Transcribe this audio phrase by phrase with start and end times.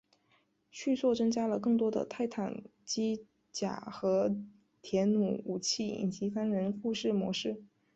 [0.71, 4.35] 续作增加了更多的泰坦机甲和
[4.81, 7.61] 铁驭武器以及单人故事模式。